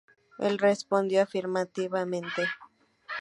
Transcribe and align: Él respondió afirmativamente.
Él 0.39 0.57
respondió 0.57 1.21
afirmativamente. 1.21 2.47